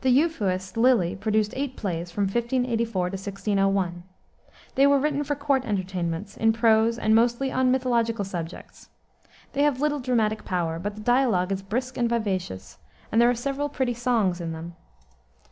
[0.00, 4.02] The Euphuist Lyly produced eight plays from 1584 to 1601.
[4.74, 8.88] They were written for court entertainments, in prose and mostly on mythological subjects.
[9.52, 12.78] They have little dramatic power, but the dialogue is brisk and vivacious,
[13.12, 14.74] and there are several pretty songs in them.